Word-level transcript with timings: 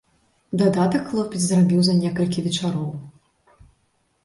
Дадатак 0.61 1.03
хлопец 1.09 1.41
зрабіў 1.43 1.79
за 1.89 1.95
некалькі 2.01 2.45
вечароў. 2.49 2.89